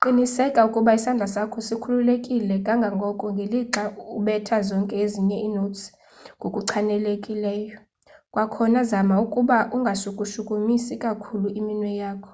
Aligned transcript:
qiniseka 0.00 0.60
ukuba 0.68 0.90
isandla 0.98 1.26
sakho 1.34 1.58
sikhululekile 1.68 2.54
kangangoko 2.66 3.24
ngelixa 3.34 3.82
ubetha 4.18 4.56
zonke 4.68 4.94
ezinye 5.04 5.38
inotes 5.46 5.82
ngokuchanileyo-kwakhona 6.38 8.80
zama 8.90 9.14
ukuba 9.24 9.56
ungashukushukumisi 9.76 10.94
kakhulu 11.04 11.46
iminwe 11.60 11.90
yakho 12.00 12.32